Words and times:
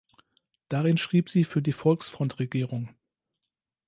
Darin 0.67 0.97
schrieb 0.97 1.29
sie 1.29 1.43
für 1.43 1.61
die 1.61 1.73
Volksfront-Regierung. 1.73 2.89